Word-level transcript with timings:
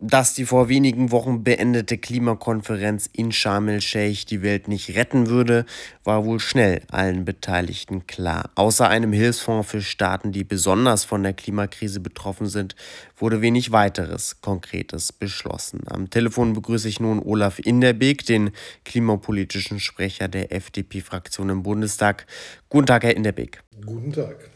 Dass 0.00 0.32
die 0.32 0.44
vor 0.44 0.68
wenigen 0.68 1.10
Wochen 1.10 1.42
beendete 1.42 1.98
Klimakonferenz 1.98 3.10
in 3.12 3.32
Sharm 3.32 3.66
el-Sheikh 3.66 4.26
die 4.26 4.42
Welt 4.42 4.68
nicht 4.68 4.94
retten 4.94 5.26
würde, 5.26 5.66
war 6.04 6.24
wohl 6.24 6.38
schnell 6.38 6.82
allen 6.88 7.24
Beteiligten 7.24 8.06
klar. 8.06 8.50
Außer 8.54 8.88
einem 8.88 9.12
Hilfsfonds 9.12 9.68
für 9.68 9.80
Staaten, 9.80 10.30
die 10.30 10.44
besonders 10.44 11.04
von 11.04 11.24
der 11.24 11.32
Klimakrise 11.32 11.98
betroffen 11.98 12.46
sind, 12.46 12.76
wurde 13.16 13.42
wenig 13.42 13.72
weiteres 13.72 14.40
Konkretes 14.40 15.12
beschlossen. 15.12 15.80
Am 15.88 16.10
Telefon 16.10 16.52
begrüße 16.52 16.88
ich 16.88 17.00
nun 17.00 17.18
Olaf 17.20 17.58
Inderbeek, 17.58 18.24
den 18.24 18.52
klimapolitischen 18.84 19.80
Sprecher 19.80 20.28
der 20.28 20.52
FDP-Fraktion 20.52 21.48
im 21.48 21.64
Bundestag. 21.64 22.26
Guten 22.68 22.86
Tag, 22.86 23.02
Herr 23.02 23.16
Inderbeek. 23.16 23.64
Guten 23.84 24.12
Tag. 24.12 24.48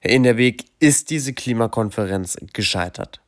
Herr 0.00 0.10
Inderbeek, 0.10 0.64
ist 0.78 1.10
diese 1.10 1.34
Klimakonferenz 1.34 2.38
gescheitert? 2.54 3.20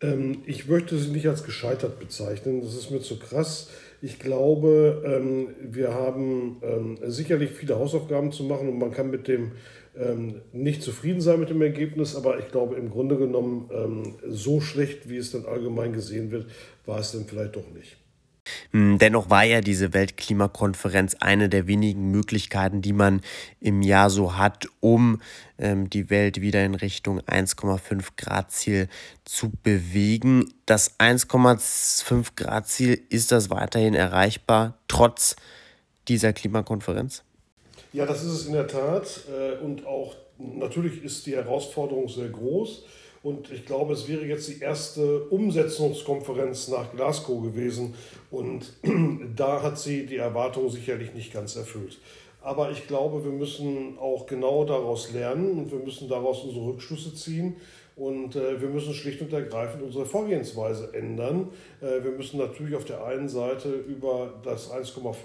Ähm, 0.00 0.42
ich 0.46 0.68
möchte 0.68 0.98
sie 0.98 1.10
nicht 1.10 1.28
als 1.28 1.44
gescheitert 1.44 1.98
bezeichnen, 1.98 2.60
das 2.60 2.74
ist 2.74 2.90
mir 2.90 3.00
zu 3.00 3.18
krass. 3.18 3.70
Ich 4.02 4.18
glaube, 4.18 5.02
ähm, 5.06 5.48
wir 5.62 5.94
haben 5.94 6.58
ähm, 6.62 6.98
sicherlich 7.06 7.50
viele 7.50 7.78
Hausaufgaben 7.78 8.30
zu 8.30 8.44
machen 8.44 8.68
und 8.68 8.78
man 8.78 8.92
kann 8.92 9.10
mit 9.10 9.26
dem 9.26 9.52
ähm, 9.98 10.42
nicht 10.52 10.82
zufrieden 10.82 11.20
sein 11.20 11.40
mit 11.40 11.48
dem 11.48 11.62
Ergebnis, 11.62 12.14
aber 12.14 12.38
ich 12.38 12.50
glaube 12.50 12.76
im 12.76 12.90
Grunde 12.90 13.16
genommen, 13.16 13.70
ähm, 13.72 14.16
so 14.28 14.60
schlecht, 14.60 15.08
wie 15.08 15.16
es 15.16 15.32
dann 15.32 15.46
allgemein 15.46 15.92
gesehen 15.92 16.30
wird, 16.30 16.46
war 16.84 16.98
es 16.98 17.12
dann 17.12 17.24
vielleicht 17.24 17.56
doch 17.56 17.70
nicht. 17.74 17.96
Hm, 18.72 18.98
dennoch 18.98 19.30
war 19.30 19.44
ja 19.44 19.60
diese 19.60 19.92
Weltklimakonferenz 19.92 21.16
eine 21.20 21.48
der 21.48 21.66
wenigen 21.66 22.10
Möglichkeiten, 22.10 22.82
die 22.82 22.92
man 22.92 23.20
im 23.60 23.82
Jahr 23.82 24.10
so 24.10 24.36
hat, 24.36 24.68
um 24.80 25.20
ähm, 25.58 25.90
die 25.90 26.10
Welt 26.10 26.40
wieder 26.40 26.64
in 26.64 26.74
Richtung 26.74 27.20
1,5 27.20 28.10
Grad 28.16 28.52
Ziel 28.52 28.88
zu 29.24 29.50
bewegen. 29.62 30.52
Das 30.66 30.98
1,5 30.98 32.30
Grad 32.36 32.68
Ziel, 32.68 33.00
ist 33.08 33.32
das 33.32 33.50
weiterhin 33.50 33.94
erreichbar, 33.94 34.78
trotz 34.88 35.36
dieser 36.08 36.32
Klimakonferenz? 36.32 37.22
Ja, 37.92 38.06
das 38.06 38.22
ist 38.22 38.32
es 38.32 38.46
in 38.46 38.52
der 38.52 38.68
Tat. 38.68 39.22
Äh, 39.30 39.64
und 39.64 39.86
auch 39.86 40.14
natürlich 40.38 41.02
ist 41.02 41.26
die 41.26 41.34
Herausforderung 41.34 42.08
sehr 42.08 42.28
groß. 42.28 42.84
Und 43.26 43.50
ich 43.50 43.66
glaube, 43.66 43.92
es 43.92 44.06
wäre 44.06 44.24
jetzt 44.24 44.46
die 44.46 44.60
erste 44.60 45.24
Umsetzungskonferenz 45.24 46.68
nach 46.68 46.92
Glasgow 46.92 47.42
gewesen. 47.42 47.94
Und 48.30 48.72
da 49.36 49.64
hat 49.64 49.80
sie 49.80 50.06
die 50.06 50.18
Erwartungen 50.18 50.70
sicherlich 50.70 51.12
nicht 51.12 51.32
ganz 51.32 51.56
erfüllt. 51.56 51.98
Aber 52.40 52.70
ich 52.70 52.86
glaube, 52.86 53.24
wir 53.24 53.32
müssen 53.32 53.98
auch 53.98 54.26
genau 54.26 54.64
daraus 54.64 55.12
lernen 55.12 55.58
und 55.58 55.72
wir 55.72 55.80
müssen 55.80 56.08
daraus 56.08 56.44
unsere 56.44 56.66
Rückschlüsse 56.66 57.16
ziehen. 57.16 57.56
Und 57.96 58.36
äh, 58.36 58.60
wir 58.60 58.68
müssen 58.68 58.94
schlicht 58.94 59.20
und 59.20 59.32
ergreifend 59.32 59.82
unsere 59.82 60.06
Vorgehensweise 60.06 60.94
ändern. 60.94 61.48
Äh, 61.80 62.04
wir 62.04 62.12
müssen 62.12 62.38
natürlich 62.38 62.76
auf 62.76 62.84
der 62.84 63.04
einen 63.04 63.28
Seite 63.28 63.70
über 63.72 64.34
das 64.44 64.70
1,5 64.70 65.16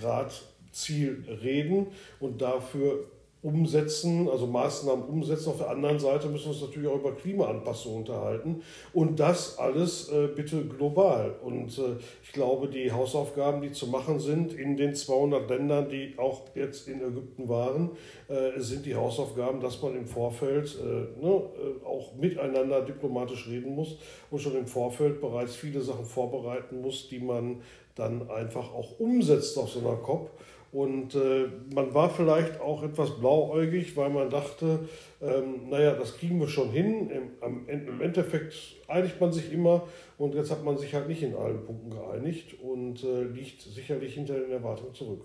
Grad 0.00 0.42
Ziel 0.72 1.22
reden 1.40 1.86
und 2.18 2.42
dafür 2.42 3.04
umsetzen, 3.44 4.26
also 4.28 4.46
Maßnahmen 4.46 5.04
umsetzen. 5.04 5.50
Auf 5.50 5.58
der 5.58 5.68
anderen 5.68 5.98
Seite 5.98 6.28
müssen 6.28 6.46
wir 6.46 6.52
uns 6.52 6.62
natürlich 6.62 6.88
auch 6.88 6.98
über 6.98 7.12
Klimaanpassung 7.12 7.98
unterhalten 7.98 8.62
und 8.94 9.20
das 9.20 9.58
alles 9.58 10.08
äh, 10.08 10.28
bitte 10.34 10.64
global. 10.64 11.36
Und 11.42 11.78
äh, 11.78 11.96
ich 12.22 12.32
glaube, 12.32 12.68
die 12.68 12.90
Hausaufgaben, 12.90 13.60
die 13.60 13.70
zu 13.70 13.88
machen 13.88 14.18
sind 14.18 14.54
in 14.54 14.78
den 14.78 14.94
200 14.94 15.48
Ländern, 15.48 15.90
die 15.90 16.14
auch 16.16 16.42
jetzt 16.54 16.88
in 16.88 17.02
Ägypten 17.02 17.46
waren, 17.48 17.90
äh, 18.28 18.58
sind 18.58 18.86
die 18.86 18.94
Hausaufgaben, 18.94 19.60
dass 19.60 19.82
man 19.82 19.94
im 19.94 20.06
Vorfeld 20.06 20.78
äh, 20.80 21.22
ne, 21.22 21.34
äh, 21.34 21.86
auch 21.86 22.14
miteinander 22.14 22.80
diplomatisch 22.80 23.46
reden 23.46 23.74
muss 23.74 23.98
und 24.30 24.40
schon 24.40 24.56
im 24.56 24.66
Vorfeld 24.66 25.20
bereits 25.20 25.54
viele 25.54 25.82
Sachen 25.82 26.06
vorbereiten 26.06 26.80
muss, 26.80 27.08
die 27.08 27.18
man 27.18 27.60
dann 27.94 28.30
einfach 28.30 28.72
auch 28.72 28.98
umsetzt 28.98 29.58
auf 29.58 29.70
so 29.70 29.80
einer 29.80 29.96
COP. 29.96 30.30
Und 30.74 31.14
äh, 31.14 31.46
man 31.72 31.94
war 31.94 32.10
vielleicht 32.10 32.60
auch 32.60 32.82
etwas 32.82 33.16
blauäugig, 33.20 33.96
weil 33.96 34.10
man 34.10 34.28
dachte, 34.28 34.88
ähm, 35.22 35.70
naja, 35.70 35.94
das 35.94 36.16
kriegen 36.16 36.40
wir 36.40 36.48
schon 36.48 36.70
hin. 36.70 37.10
Im, 37.40 37.68
Im, 37.68 38.00
Endeffekt 38.00 38.54
einigt 38.88 39.20
man 39.20 39.32
sich 39.32 39.52
immer 39.52 39.86
und 40.18 40.34
jetzt 40.34 40.50
hat 40.50 40.64
man 40.64 40.76
sich 40.76 40.92
halt 40.92 41.06
nicht 41.06 41.22
in 41.22 41.36
allen 41.36 41.64
Punkten 41.64 41.90
geeinigt 41.90 42.56
und 42.60 43.04
äh, 43.04 43.22
liegt 43.22 43.62
sicherlich 43.62 44.14
hinter 44.14 44.34
den 44.34 44.50
Erwartungen 44.50 44.92
zurück. 44.94 45.24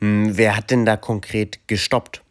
Hm, 0.00 0.36
wer 0.36 0.54
hat 0.54 0.70
denn 0.70 0.84
da 0.84 0.98
konkret 0.98 1.66
gestoppt? 1.66 2.22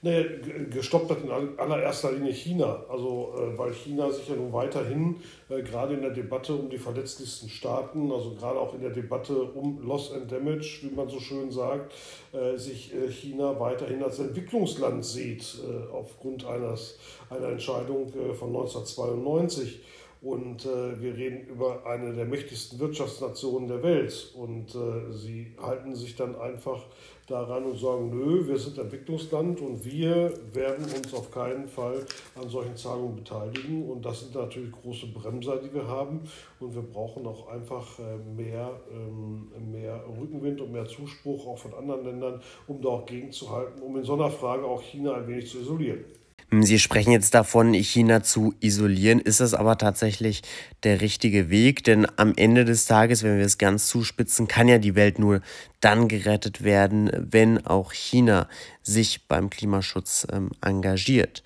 Nee, 0.00 0.24
gestoppt 0.70 1.10
hat 1.10 1.24
in 1.24 1.58
allererster 1.58 2.12
Linie 2.12 2.32
China. 2.32 2.84
Also, 2.88 3.34
äh, 3.36 3.58
weil 3.58 3.72
China 3.72 4.08
sich 4.10 4.28
ja 4.28 4.36
nun 4.36 4.52
weiterhin, 4.52 5.16
äh, 5.48 5.60
gerade 5.62 5.94
in 5.94 6.02
der 6.02 6.12
Debatte 6.12 6.54
um 6.54 6.70
die 6.70 6.78
verletzlichsten 6.78 7.48
Staaten, 7.48 8.12
also 8.12 8.34
gerade 8.34 8.60
auch 8.60 8.74
in 8.74 8.80
der 8.80 8.90
Debatte 8.90 9.42
um 9.42 9.82
Loss 9.82 10.12
and 10.12 10.30
Damage, 10.30 10.80
wie 10.82 10.94
man 10.94 11.08
so 11.08 11.18
schön 11.18 11.50
sagt, 11.50 11.92
äh, 12.32 12.56
sich 12.56 12.92
China 13.10 13.58
weiterhin 13.58 14.02
als 14.02 14.20
Entwicklungsland 14.20 15.04
sieht, 15.04 15.58
aufgrund 15.92 16.44
eines, 16.46 16.98
einer 17.30 17.48
Entscheidung 17.48 18.12
von 18.34 18.48
1992. 18.48 19.80
Und 20.20 20.66
äh, 20.66 21.00
wir 21.00 21.16
reden 21.16 21.46
über 21.46 21.86
eine 21.86 22.12
der 22.12 22.24
mächtigsten 22.24 22.78
Wirtschaftsnationen 22.80 23.68
der 23.68 23.82
Welt. 23.82 24.32
Und 24.34 24.74
äh, 24.74 25.12
sie 25.12 25.54
halten 25.60 25.94
sich 25.94 26.16
dann 26.16 26.34
einfach 26.34 26.84
daran 27.28 27.64
und 27.64 27.78
sagen, 27.78 28.10
nö, 28.10 28.48
wir 28.48 28.58
sind 28.58 28.78
Entwicklungsland 28.78 29.60
und 29.60 29.84
wir 29.84 30.32
werden 30.52 30.84
uns 30.86 31.12
auf 31.14 31.30
keinen 31.30 31.68
Fall 31.68 32.04
an 32.34 32.48
solchen 32.48 32.74
Zahlungen 32.76 33.16
beteiligen. 33.16 33.88
Und 33.88 34.04
das 34.04 34.20
sind 34.20 34.34
natürlich 34.34 34.72
große 34.72 35.06
Bremser, 35.08 35.58
die 35.58 35.72
wir 35.72 35.86
haben. 35.86 36.20
Und 36.58 36.74
wir 36.74 36.82
brauchen 36.82 37.24
auch 37.26 37.46
einfach 37.48 37.86
äh, 38.00 38.16
mehr, 38.36 38.80
ähm, 38.90 39.52
mehr 39.70 40.02
Rückenwind 40.20 40.60
und 40.60 40.72
mehr 40.72 40.86
Zuspruch 40.86 41.46
auch 41.46 41.58
von 41.58 41.74
anderen 41.74 42.04
Ländern, 42.04 42.40
um 42.66 42.82
da 42.82 42.88
auch 42.88 43.06
gegenzuhalten, 43.06 43.82
um 43.82 43.96
in 43.96 44.02
so 44.02 44.14
einer 44.14 44.30
Frage 44.30 44.64
auch 44.64 44.82
China 44.82 45.14
ein 45.14 45.28
wenig 45.28 45.48
zu 45.48 45.58
isolieren. 45.58 46.04
Hm, 46.50 46.62
Sie 46.62 46.78
sprechen 46.78 47.12
jetzt 47.12 47.34
davon, 47.34 47.74
China 47.74 48.22
zu 48.22 48.54
isolieren. 48.60 49.20
Ist 49.20 49.40
das 49.40 49.54
aber 49.54 49.76
tatsächlich 49.76 50.42
der 50.82 51.00
richtige 51.00 51.50
Weg? 51.50 51.84
Denn 51.84 52.06
am 52.16 52.32
Ende 52.36 52.64
des 52.64 52.86
Tages, 52.86 53.22
wenn 53.22 53.38
wir 53.38 53.44
es 53.44 53.58
ganz 53.58 53.88
zuspitzen, 53.88 54.48
kann 54.48 54.68
ja 54.68 54.78
die 54.78 54.94
Welt 54.94 55.18
nur 55.18 55.42
dann 55.80 56.08
gerettet 56.08 56.64
werden, 56.64 57.10
wenn 57.14 57.66
auch 57.66 57.92
China 57.92 58.48
sich 58.82 59.26
beim 59.28 59.50
Klimaschutz 59.50 60.26
ähm, 60.32 60.50
engagiert. 60.62 61.42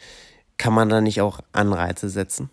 Kann 0.56 0.74
man 0.74 0.88
da 0.88 1.00
nicht 1.00 1.20
auch 1.20 1.40
Anreize 1.52 2.08
setzen? 2.08 2.50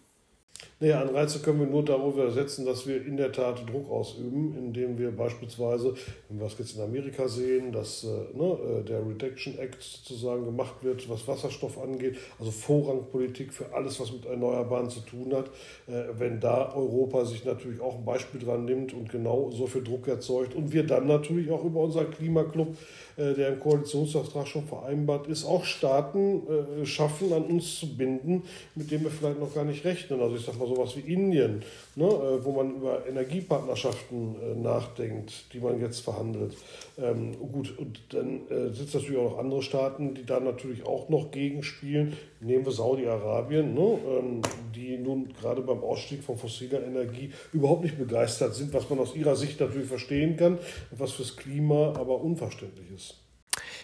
Nee, 0.82 0.94
Anreize 0.94 1.40
können 1.40 1.60
wir 1.60 1.68
nur 1.68 1.84
darüber 1.84 2.32
setzen, 2.32 2.66
dass 2.66 2.88
wir 2.88 3.06
in 3.06 3.18
der 3.18 3.34
Tat 3.34 3.70
Druck 3.70 3.92
ausüben, 3.92 4.56
indem 4.58 4.98
wir 4.98 5.12
beispielsweise, 5.12 5.94
wenn 6.30 6.40
wir 6.40 6.46
es 6.46 6.58
jetzt 6.58 6.78
in 6.78 6.82
Amerika 6.82 7.28
sehen, 7.28 7.74
dass 7.74 8.06
äh, 8.06 8.08
ne, 8.34 8.58
äh, 8.80 8.84
der 8.86 9.06
Reduction 9.06 9.60
Act 9.60 9.84
sozusagen 9.84 10.46
gemacht 10.46 10.76
wird, 10.82 11.10
was 11.10 11.28
Wasserstoff 11.28 11.78
angeht, 11.84 12.16
also 12.40 12.50
Vorrangpolitik 12.52 13.54
für 13.54 13.74
alles, 13.74 14.00
was 14.00 14.14
mit 14.14 14.26
Erneuerbaren 14.26 14.90
zu 14.90 15.02
tun 15.02 15.34
hat. 15.36 15.48
Äh, 15.88 16.18
wenn 16.18 16.40
da 16.40 16.74
Europa 16.74 17.26
sich 17.26 17.44
natürlich 17.44 17.82
auch 17.82 17.98
ein 17.98 18.06
Beispiel 18.06 18.40
dran 18.40 18.64
nimmt 18.64 18.94
und 18.94 19.10
genau 19.10 19.52
so 19.52 19.68
viel 19.68 19.84
Druck 19.84 20.08
erzeugt 20.08 20.56
und 20.56 20.72
wir 20.72 20.88
dann 20.88 21.08
natürlich 21.08 21.52
auch 21.52 21.66
über 21.66 21.82
unseren 21.82 22.10
Klimaclub, 22.10 22.78
äh, 23.18 23.34
der 23.34 23.50
im 23.50 23.60
Koalitionsvertrag 23.60 24.48
schon 24.48 24.64
vereinbart 24.64 25.28
ist, 25.28 25.44
auch 25.44 25.66
Staaten 25.66 26.44
äh, 26.48 26.86
schaffen, 26.86 27.34
an 27.34 27.44
uns 27.44 27.82
zu 27.82 27.98
binden, 27.98 28.44
mit 28.76 28.90
denen 28.90 29.04
wir 29.04 29.12
vielleicht 29.12 29.42
noch 29.42 29.54
gar 29.54 29.66
nicht 29.66 29.84
rechnen. 29.84 30.22
Also 30.22 30.38
ich 30.38 30.46
sage 30.46 30.58
mal, 30.58 30.69
sowas 30.70 30.96
wie 30.96 31.12
Indien, 31.12 31.64
ne, 31.96 32.06
äh, 32.06 32.44
wo 32.44 32.52
man 32.52 32.76
über 32.76 33.06
Energiepartnerschaften 33.08 34.36
äh, 34.36 34.56
nachdenkt, 34.56 35.54
die 35.54 35.60
man 35.60 35.80
jetzt 35.82 36.00
verhandelt. 36.00 36.56
Ähm, 36.98 37.36
gut, 37.52 37.78
und 37.78 38.00
dann 38.10 38.42
äh, 38.50 38.70
es 38.70 38.94
natürlich 38.94 39.18
auch 39.18 39.32
noch 39.32 39.40
andere 39.40 39.62
Staaten, 39.62 40.14
die 40.14 40.26
da 40.26 40.40
natürlich 40.40 40.86
auch 40.86 41.10
noch 41.10 41.32
gegenspielen. 41.32 42.16
Nehmen 42.40 42.66
wir 42.66 42.72
Saudi-Arabien, 42.72 43.74
ne, 43.74 44.00
ähm, 44.08 44.42
die 44.76 44.98
nun 44.98 45.34
gerade 45.34 45.62
beim 45.62 45.84
Ausstieg 45.84 46.24
von 46.24 46.38
fossiler 46.38 46.84
Energie 46.84 47.32
überhaupt 47.52 47.84
nicht 47.84 47.98
begeistert 47.98 48.56
sind, 48.56 48.74
was 48.74 48.90
man 48.90 49.00
aus 49.00 49.16
ihrer 49.16 49.36
Sicht 49.36 49.60
natürlich 49.60 49.88
verstehen 49.88 50.38
kann, 50.38 50.60
was 50.92 51.12
fürs 51.12 51.36
Klima 51.36 51.94
aber 51.98 52.22
unverständlich 52.22 52.88
ist. 52.96 53.16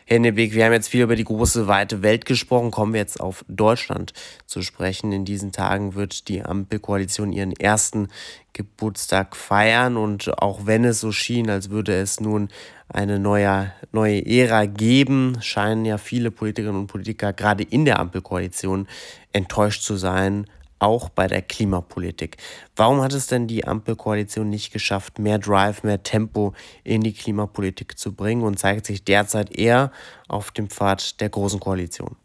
Herr 0.07 0.19
Nebeck, 0.19 0.53
wir 0.53 0.65
haben 0.65 0.73
jetzt 0.73 0.89
viel 0.89 1.01
über 1.01 1.15
die 1.15 1.23
große, 1.23 1.65
weite 1.65 2.03
Welt 2.03 2.25
gesprochen. 2.25 2.69
Kommen 2.69 2.93
wir 2.93 2.99
jetzt 2.99 3.19
auf 3.19 3.43
Deutschland 3.47 4.13
zu 4.45 4.61
sprechen. 4.61 5.11
In 5.11 5.25
diesen 5.25 5.51
Tagen 5.51 5.95
wird 5.95 6.27
die 6.27 6.43
Ampelkoalition 6.43 7.33
ihren 7.33 7.53
ersten 7.53 8.09
Geburtstag 8.53 9.35
feiern. 9.35 9.97
Und 9.97 10.39
auch 10.39 10.67
wenn 10.67 10.85
es 10.85 10.99
so 10.99 11.11
schien, 11.11 11.49
als 11.49 11.71
würde 11.71 11.99
es 11.99 12.19
nun 12.19 12.49
eine 12.87 13.17
neue, 13.17 13.73
neue 13.91 14.23
Ära 14.27 14.67
geben, 14.67 15.39
scheinen 15.41 15.85
ja 15.85 15.97
viele 15.97 16.29
Politikerinnen 16.29 16.81
und 16.81 16.87
Politiker 16.87 17.33
gerade 17.33 17.63
in 17.63 17.85
der 17.85 17.97
Ampelkoalition 17.97 18.87
enttäuscht 19.33 19.81
zu 19.81 19.95
sein 19.95 20.45
auch 20.85 21.09
bei 21.09 21.27
der 21.27 21.41
Klimapolitik. 21.41 22.37
Warum 22.75 23.01
hat 23.01 23.13
es 23.13 23.27
denn 23.27 23.47
die 23.47 23.65
Ampelkoalition 23.65 24.49
nicht 24.49 24.71
geschafft, 24.71 25.17
mehr 25.19 25.39
Drive, 25.39 25.83
mehr 25.83 26.03
Tempo 26.03 26.53
in 26.83 27.01
die 27.01 27.13
Klimapolitik 27.13 27.97
zu 27.97 28.13
bringen 28.13 28.43
und 28.43 28.59
zeigt 28.59 28.85
sich 28.85 29.03
derzeit 29.03 29.57
eher 29.57 29.91
auf 30.27 30.51
dem 30.51 30.69
Pfad 30.69 31.19
der 31.21 31.29
Großen 31.29 31.59
Koalition? 31.59 32.15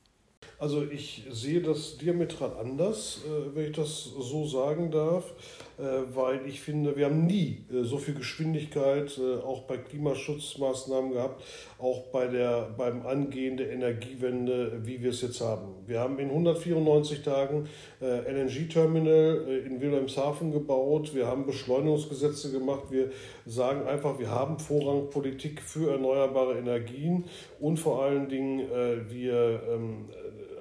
Also 0.58 0.84
ich 0.84 1.24
sehe 1.30 1.62
das 1.62 1.96
diametral 1.96 2.52
anders, 2.60 3.22
äh, 3.24 3.56
wenn 3.56 3.70
ich 3.70 3.76
das 3.76 4.04
so 4.04 4.46
sagen 4.46 4.90
darf, 4.90 5.32
weil 6.14 6.46
ich 6.46 6.60
finde, 6.60 6.96
wir 6.96 7.06
haben 7.06 7.26
nie 7.26 7.64
äh, 7.72 7.82
so 7.84 7.98
viel 7.98 8.14
Geschwindigkeit 8.14 9.20
auch 9.44 9.62
bei 9.62 9.76
Klimaschutzmaßnahmen 9.78 11.12
gehabt, 11.12 11.42
auch 11.78 12.06
bei 12.12 12.26
der, 12.26 12.68
beim 12.76 13.06
Angehen 13.06 13.56
der 13.56 13.72
Energiewende, 13.72 14.80
wie 14.84 15.02
wir 15.02 15.10
es 15.10 15.22
jetzt 15.22 15.40
haben. 15.40 15.74
Wir 15.86 16.00
haben 16.00 16.18
in 16.18 16.28
194 16.28 17.22
Tagen 17.22 17.68
LNG-Terminal 18.00 19.62
in 19.66 19.80
Wilhelmshaven 19.80 20.52
gebaut, 20.52 21.14
wir 21.14 21.26
haben 21.26 21.46
Beschleunigungsgesetze 21.46 22.52
gemacht, 22.52 22.84
wir 22.90 23.10
sagen 23.46 23.86
einfach, 23.86 24.18
wir 24.18 24.30
haben 24.30 24.58
Vorrangpolitik 24.58 25.60
für 25.62 25.92
erneuerbare 25.92 26.58
Energien 26.58 27.24
und 27.58 27.78
vor 27.78 28.02
allen 28.02 28.28
Dingen 28.28 28.60
wir 29.08 29.62
ähm, 29.70 30.06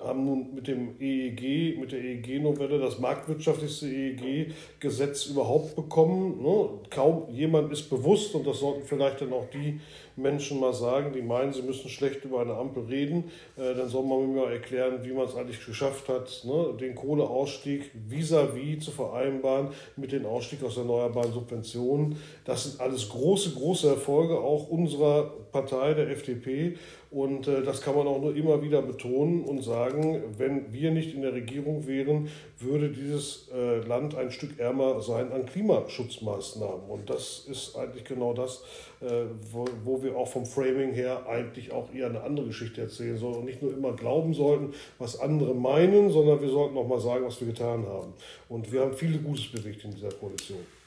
haben 0.03 0.25
nun 0.25 0.53
mit 0.53 0.67
dem 0.67 0.95
EEG, 0.99 1.79
mit 1.79 1.91
der 1.91 1.99
EEG-Novelle 1.99 2.79
das 2.79 2.99
marktwirtschaftlichste 2.99 3.87
EEG-Gesetz 3.87 5.27
überhaupt 5.27 5.75
bekommen. 5.75 6.41
Ne? 6.41 6.69
Kaum 6.89 7.29
jemand 7.29 7.71
ist 7.71 7.89
bewusst, 7.89 8.33
und 8.35 8.47
das 8.47 8.59
sollten 8.59 8.85
vielleicht 8.85 9.21
dann 9.21 9.33
auch 9.33 9.47
die 9.53 9.79
Menschen 10.15 10.59
mal 10.59 10.73
sagen, 10.73 11.13
die 11.13 11.21
meinen, 11.21 11.53
sie 11.53 11.61
müssen 11.61 11.89
schlecht 11.89 12.25
über 12.25 12.41
eine 12.41 12.53
Ampel 12.55 12.83
reden, 12.83 13.31
äh, 13.57 13.73
dann 13.73 13.87
soll 13.87 14.03
man 14.03 14.33
mir 14.33 14.41
mal 14.41 14.51
erklären, 14.51 14.99
wie 15.03 15.11
man 15.11 15.25
es 15.25 15.35
eigentlich 15.35 15.65
geschafft 15.65 16.09
hat, 16.09 16.43
ne? 16.45 16.75
den 16.79 16.95
Kohleausstieg 16.95 17.91
vis-à-vis 18.09 18.77
-vis 18.77 18.79
zu 18.81 18.91
vereinbaren 18.91 19.69
mit 19.95 20.11
dem 20.11 20.25
Ausstieg 20.25 20.63
aus 20.63 20.77
erneuerbaren 20.77 21.31
Subventionen. 21.31 22.17
Das 22.45 22.65
sind 22.65 22.81
alles 22.81 23.09
große, 23.09 23.51
große 23.51 23.87
Erfolge 23.87 24.37
auch 24.39 24.69
unserer 24.69 25.31
Partei, 25.51 25.93
der 25.93 26.09
FDP. 26.09 26.77
Und 27.11 27.47
äh, 27.47 27.63
das 27.63 27.81
kann 27.81 27.95
man 27.95 28.07
auch 28.07 28.21
nur 28.21 28.35
immer 28.35 28.61
wieder 28.61 28.81
betonen 28.81 29.43
und 29.43 29.63
sagen, 29.63 30.21
wenn 30.37 30.71
wir 30.71 30.91
nicht 30.91 31.15
in 31.15 31.23
der 31.23 31.33
Regierung 31.33 31.87
wären, 31.87 32.29
würde 32.59 32.89
dieses 32.89 33.49
äh, 33.51 33.79
Land 33.79 34.15
ein 34.15 34.29
Stück 34.29 34.59
ärmer 34.59 35.01
sein 35.01 35.31
an 35.31 35.45
Klimaschutzmaßnahmen. 35.45 36.87
Und 36.87 37.09
das 37.09 37.45
ist 37.49 37.75
eigentlich 37.75 38.03
genau 38.03 38.33
das, 38.33 38.63
äh, 39.01 39.23
wo, 39.51 39.65
wo 39.83 40.03
wir 40.03 40.15
auch 40.15 40.27
vom 40.27 40.45
Framing 40.45 40.93
her 40.93 41.25
eigentlich 41.27 41.71
auch 41.71 41.91
eher 41.93 42.07
eine 42.07 42.21
andere 42.21 42.47
Geschichte 42.47 42.81
erzählen 42.81 43.17
sollen 43.17 43.35
und 43.35 43.45
nicht 43.45 43.61
nur 43.61 43.73
immer 43.73 43.93
glauben 43.93 44.33
sollten, 44.33 44.73
was 44.99 45.19
andere 45.19 45.55
meinen, 45.55 46.11
sondern 46.11 46.41
wir 46.41 46.49
sollten 46.49 46.77
auch 46.77 46.87
mal 46.87 46.99
sagen, 46.99 47.25
was 47.25 47.39
wir 47.39 47.47
getan 47.47 47.87
haben. 47.87 48.13
Und 48.49 48.71
wir 48.71 48.81
haben 48.81 48.93
viele 48.93 49.17
Gutes 49.17 49.51
bewegt 49.51 49.83
in 49.83 49.91
dieser 49.91 50.11
Koalition. 50.11 50.78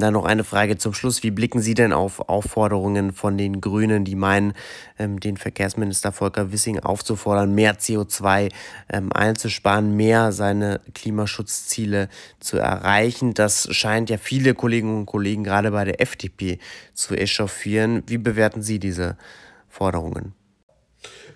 Dann 0.00 0.14
noch 0.14 0.24
eine 0.24 0.44
Frage 0.44 0.78
zum 0.78 0.94
Schluss. 0.94 1.22
Wie 1.22 1.30
blicken 1.30 1.60
Sie 1.60 1.74
denn 1.74 1.92
auf 1.92 2.28
Aufforderungen 2.28 3.12
von 3.12 3.36
den 3.36 3.60
Grünen, 3.60 4.04
die 4.04 4.14
meinen, 4.14 4.54
ähm, 4.98 5.20
den 5.20 5.36
Verkehrsminister 5.36 6.12
Volker 6.12 6.52
Wissing 6.52 6.80
aufzufordern, 6.80 7.54
mehr 7.54 7.78
CO2 7.78 8.50
ähm, 8.90 9.12
einzusparen, 9.12 9.96
mehr 9.96 10.32
seine 10.32 10.80
Klimaschutzziele 10.94 12.08
zu 12.40 12.58
erreichen? 12.58 13.34
Das 13.34 13.68
scheint 13.74 14.10
ja 14.10 14.18
viele 14.18 14.54
Kolleginnen 14.54 14.98
und 14.98 15.06
Kollegen 15.06 15.44
gerade 15.44 15.70
bei 15.70 15.84
der 15.84 16.00
FDP 16.00 16.58
zu 16.94 17.14
echauffieren. 17.14 18.02
Wie 18.06 18.18
bewerten 18.18 18.62
Sie 18.62 18.78
diese 18.78 19.16
Forderungen? 19.68 20.37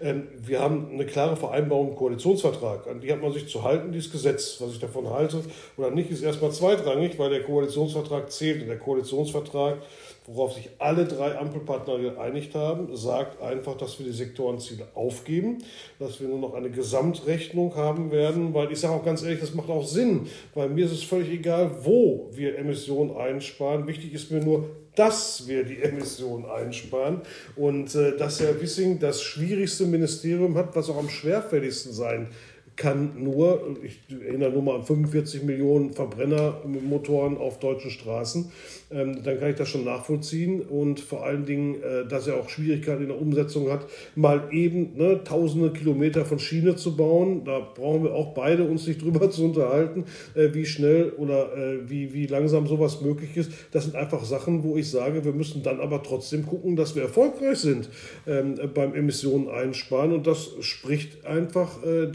Ähm, 0.03 0.27
wir 0.37 0.61
haben 0.61 0.89
eine 0.93 1.07
klare 1.07 1.37
Vereinbarung 1.37 1.91
im 1.91 1.97
Koalitionsvertrag. 1.97 2.89
An 2.89 3.01
die 3.01 3.13
hat 3.13 3.23
man 3.23 3.33
sich 3.33 3.49
zu 3.49 3.63
halten, 3.63 3.93
dieses 3.93 4.11
Gesetz. 4.11 4.61
Was 4.61 4.73
ich 4.73 4.81
davon 4.81 5.09
halte 5.09 5.43
oder 5.77 5.91
nicht, 5.91 6.11
ist 6.11 6.23
erstmal 6.23 6.51
zweitrangig, 6.51 7.19
weil 7.19 7.31
der 7.31 7.45
Koalitionsvertrag 7.45 8.31
zählt. 8.33 8.63
Und 8.63 8.69
der 8.69 8.79
Koalitionsvertrag, 8.79 9.79
worauf 10.27 10.55
sich 10.55 10.71
alle 10.79 11.05
drei 11.05 11.39
Ampelpartner 11.39 11.99
geeinigt 11.99 12.55
haben, 12.57 12.97
sagt 12.97 13.41
einfach, 13.41 13.77
dass 13.77 13.99
wir 14.01 14.07
die 14.07 14.13
Sektorenziele 14.13 14.89
aufgeben, 14.95 15.59
dass 16.01 16.21
wir 16.21 16.27
nur 16.27 16.39
noch 16.39 16.55
eine 16.55 16.71
Gesamtrechnung 16.71 17.77
haben 17.77 18.11
werden, 18.11 18.55
weil 18.55 18.73
ich 18.73 18.81
sage 18.81 18.95
auch 18.95 19.05
ganz 19.05 19.23
ehrlich, 19.23 19.41
das 19.41 19.55
macht 19.55 19.71
auch 19.71 19.87
Sinn, 19.87 20.27
weil 20.55 20.69
mir 20.69 20.87
ist 20.87 20.93
es 20.93 21.05
völlig 21.05 21.31
egal, 21.31 21.71
wo 21.85 22.29
wir 22.33 22.59
Emissionen 22.59 23.17
einsparen. 23.17 23.87
Wichtig 23.87 24.13
ist 24.15 24.33
mir 24.33 24.41
nur, 24.41 24.69
dass 24.95 25.47
wir 25.47 25.65
die 25.65 25.83
Emissionen 25.83 26.45
einsparen 26.45 27.23
und 27.57 27.95
äh, 27.95 28.17
dass 28.17 28.41
Herr 28.41 28.61
Wissing 28.61 28.99
das 28.99 29.23
schwierigste 29.23 29.87
Ministerium 29.87 30.57
hat, 30.57 30.77
was 30.77 30.91
auch 30.91 30.99
am 30.99 31.09
schwerfälligsten 31.09 31.93
sein 31.93 32.29
kann 32.77 33.23
nur, 33.23 33.77
ich 33.83 34.01
erinnere 34.11 34.51
nur 34.51 34.63
mal 34.63 34.77
an 34.77 34.85
45 34.85 35.43
Millionen 35.43 35.93
Verbrennermotoren 35.93 37.37
auf 37.37 37.59
deutschen 37.59 37.91
Straßen, 37.91 38.51
ähm, 38.91 39.23
dann 39.23 39.39
kann 39.41 39.51
ich 39.51 39.57
das 39.57 39.69
schon 39.69 39.85
nachvollziehen 39.85 40.63
und 40.63 41.01
vor 41.01 41.25
allen 41.25 41.45
Dingen, 41.45 41.77
äh, 41.83 42.07
dass 42.09 42.27
er 42.27 42.37
auch 42.37 42.49
Schwierigkeiten 42.49 43.03
in 43.03 43.09
der 43.09 43.21
Umsetzung 43.21 43.71
hat, 43.71 43.87
mal 44.15 44.49
eben 44.51 44.97
ne, 44.97 45.23
tausende 45.25 45.73
Kilometer 45.73 46.25
von 46.25 46.39
Schiene 46.39 46.77
zu 46.77 46.97
bauen. 46.97 47.45
Da 47.45 47.61
brauchen 47.61 48.05
wir 48.05 48.15
auch 48.15 48.35
beide 48.35 48.65
uns 48.65 48.87
nicht 48.87 49.03
drüber 49.03 49.31
zu 49.31 49.45
unterhalten, 49.45 50.05
äh, 50.35 50.49
wie 50.53 50.67
schnell 50.67 51.11
oder 51.17 51.57
äh, 51.57 51.89
wie, 51.89 52.13
wie 52.15 52.27
langsam 52.27 52.67
sowas 52.67 53.01
möglich 53.01 53.37
ist. 53.37 53.53
Das 53.73 53.85
sind 53.85 53.97
einfach 53.97 54.25
Sachen, 54.25 54.65
wo 54.65 54.77
ich 54.77 54.91
sage, 54.91 55.25
wir 55.25 55.33
müssen 55.33 55.63
dann 55.63 55.81
aber 55.81 56.03
trotzdem 56.03 56.47
gucken, 56.47 56.77
dass 56.77 56.95
wir 56.95 57.03
erfolgreich 57.03 57.59
sind 57.59 57.89
ähm, 58.27 58.59
beim 58.75 58.95
Emissionen 58.95 59.49
einsparen 59.49 60.13
und 60.13 60.27
das 60.27 60.51
spricht 60.61 61.27
einfach 61.27 61.83
äh, 61.85 62.07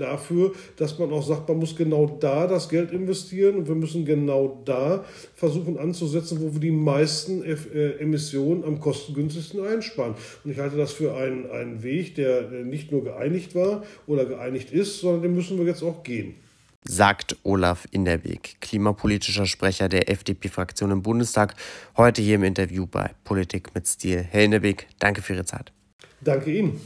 dafür, 0.48 0.54
dass 0.78 1.00
man 1.00 1.12
auch 1.12 1.26
sagt, 1.26 1.48
man 1.50 1.60
muss 1.60 1.76
genau 1.76 2.18
da 2.20 2.48
das 2.48 2.70
Geld 2.70 2.92
investieren 2.92 3.56
und 3.56 3.68
wir 3.68 3.76
müssen 3.76 4.06
genau 4.06 4.62
da 4.66 5.04
versuchen 5.36 5.78
anzusetzen, 5.78 6.40
wo 6.42 6.54
wir 6.54 6.60
die 6.60 6.72
meisten 6.72 7.44
äh, 7.44 7.92
Emissionen 8.00 8.64
am 8.64 8.80
kostengünstigsten 8.80 9.66
einsparen. 9.66 10.16
Und 10.44 10.52
ich 10.52 10.60
halte 10.60 10.78
das 10.78 10.92
für 10.92 11.16
einen, 11.16 11.50
einen 11.50 11.84
Weg, 11.84 12.16
der 12.16 12.50
nicht 12.64 12.92
nur 12.92 13.04
geeinigt 13.04 13.56
war 13.56 13.84
oder 14.06 14.26
geeinigt 14.26 14.72
ist, 14.72 15.00
sondern 15.00 15.24
den 15.24 15.36
müssen 15.36 15.58
wir 15.58 15.66
jetzt 15.66 15.84
auch 15.84 16.04
gehen 16.04 16.36
sagt 16.90 17.36
Olaf 17.44 17.86
Inderweg, 17.92 18.62
klimapolitischer 18.62 19.46
Sprecher 19.46 19.90
der 19.90 20.10
FDP-Fraktion 20.10 20.92
im 20.92 21.02
Bundestag, 21.02 21.54
heute 21.98 22.22
hier 22.22 22.36
im 22.36 22.44
Interview 22.44 22.88
bei 22.88 23.12
Politik 23.26 23.76
mit 23.76 23.86
Stil. 23.86 24.26
Herr 24.32 24.46
Inderweg, 24.46 24.88
danke 24.98 25.22
für 25.22 25.34
Ihre 25.34 25.44
Zeit. 25.44 25.74
Danke 26.22 26.50
Ihnen. 26.58 26.80